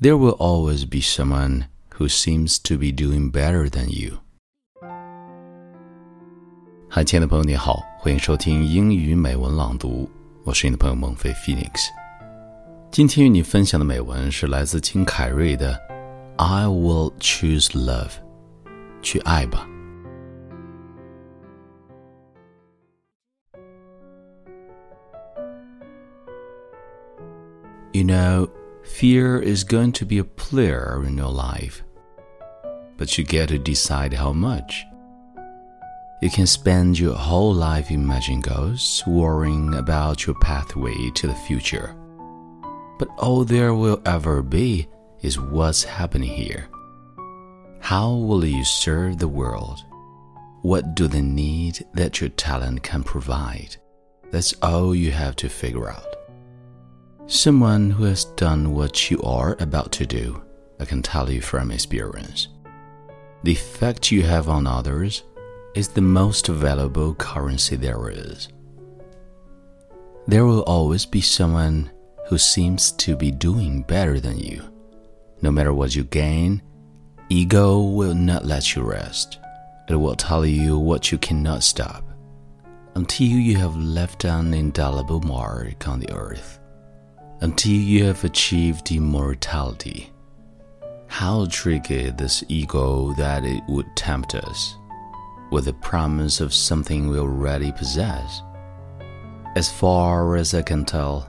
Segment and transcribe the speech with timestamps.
[0.00, 4.18] there will always be someone who seems to be doing better than you.
[6.88, 10.08] 嗨，亲爱的朋友，你好，欢迎收听英语美文朗读，
[10.42, 11.88] 我是你的朋友孟飞 Phoenix。
[12.90, 15.74] 今天与你分享的美文是来自金凯瑞的
[16.36, 18.08] 《I Will Choose Love》，
[19.02, 19.66] 去爱吧。
[27.92, 28.48] You know
[28.84, 31.82] fear is going to be a player in your life,
[32.96, 34.84] but you get to decide how much.
[36.22, 41.96] You can spend your whole life imagining ghosts, worrying about your pathway to the future.
[42.98, 44.86] But all there will ever be
[45.22, 46.68] is what's happening here.
[47.80, 49.78] How will you serve the world?
[50.60, 53.76] What do they need that your talent can provide?
[54.30, 56.16] That's all you have to figure out.
[57.30, 60.42] Someone who has done what you are about to do,
[60.80, 62.48] I can tell you from experience.
[63.44, 65.22] The effect you have on others
[65.76, 68.48] is the most valuable currency there is.
[70.26, 71.92] There will always be someone
[72.26, 74.64] who seems to be doing better than you.
[75.40, 76.60] No matter what you gain,
[77.28, 79.38] ego will not let you rest.
[79.88, 82.02] It will tell you what you cannot stop
[82.96, 86.59] until you have left an indelible mark on the earth
[87.40, 90.10] until you have achieved immortality.
[91.06, 94.76] How tricky this ego that it would tempt us
[95.50, 98.42] with the promise of something we already possess.
[99.56, 101.28] As far as I can tell,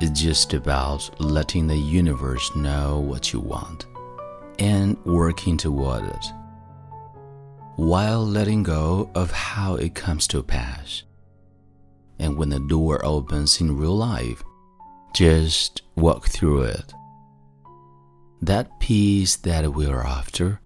[0.00, 3.86] it's just about letting the universe know what you want
[4.58, 6.26] and working toward it,
[7.76, 11.04] while letting go of how it comes to pass.
[12.18, 14.44] And when the door opens in real life,
[15.14, 16.92] just walk through it.
[18.42, 20.60] That peace that we're after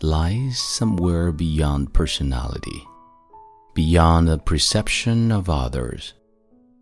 [0.00, 2.86] lies somewhere beyond personality,
[3.74, 6.14] beyond the perception of others,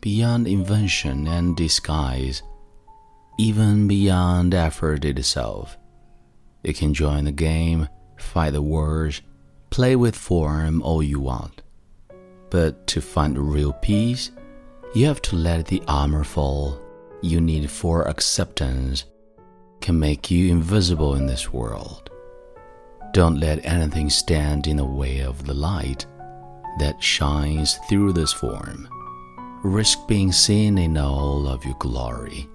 [0.02, 2.42] beyond invention and disguise,
[3.38, 5.78] even beyond effort itself.
[6.62, 9.22] You can join the game, fight the wars,
[9.70, 11.62] play with form all you want.
[12.50, 14.30] But to find real peace,
[14.94, 16.80] you have to let the armor fall
[17.22, 19.04] you need for acceptance
[19.80, 22.10] can make you invisible in this world.
[23.12, 26.06] Don't let anything stand in the way of the light
[26.78, 28.88] that shines through this form.
[29.62, 32.48] Risk being seen in all of your glory.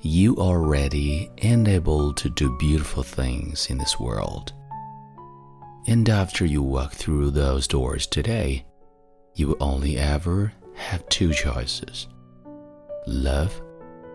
[0.00, 4.52] You are ready and able to do beautiful things in this world.
[5.86, 8.66] And after you walk through those doors today,
[9.34, 12.06] you will only ever have two choices
[13.06, 13.60] love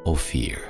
[0.05, 0.69] or fear.